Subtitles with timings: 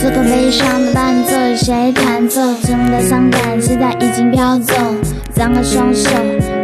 [0.00, 2.40] 此刻悲伤的伴奏，谁弹奏？
[2.62, 4.72] 真的伤感，现在已经飘走。
[5.34, 6.08] 张开双手，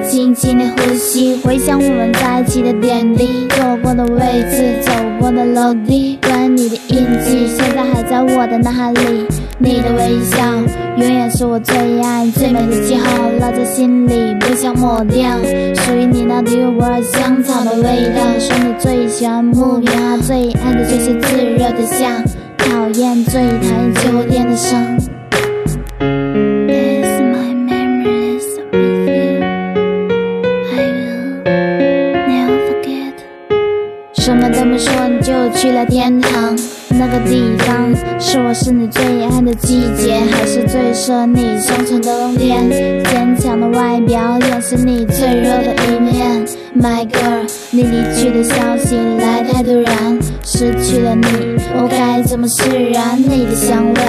[0.08, 9.26] 轻轻的呼吸，回想我们在一起的点滴，坐过的位置，走过的楼梯，关于你的印记，现在还在我的脑海里。
[9.58, 10.38] 你的微笑，
[10.96, 15.36] 永远是我最爱最美的记号，烙在心里，不想抹掉。
[15.84, 19.92] 属于你那独一无二香草的味道，说你最喜欢木棉，
[20.22, 22.22] 最爱的就是炙热的夏，
[22.68, 24.98] 讨厌最台酒店的声。
[25.98, 29.42] This my memory is with you,
[30.72, 31.44] I will
[32.26, 33.14] never forget.
[34.14, 36.56] 什么都没说，你就去了天堂。
[36.98, 42.70] 那个地方是我是你最爱的季节，还是最适合你生存的冬天？
[43.04, 46.44] 坚强的外表掩饰你脆弱的一面。
[46.74, 51.45] My girl，你离去的消息来太突然，失去了你，
[52.16, 53.18] 我该怎么释然？
[53.18, 54.00] 你的香味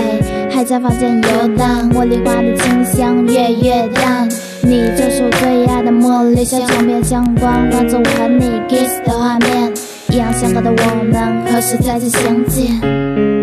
[0.50, 4.25] 还在房间游荡，茉莉花的清香越越淡。
[4.61, 9.73] 你就是我最爱的茉莉，小窗边阳光换作我和你 kiss 的画面。
[10.08, 13.36] 一样相隔的我们，何时再次相见？